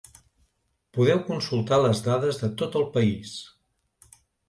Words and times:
Podeu 0.99 1.21
consultar 1.27 1.81
les 1.83 2.03
dades 2.09 2.43
de 2.43 2.53
tot 2.65 2.81
el 2.83 2.91
país. 2.99 3.39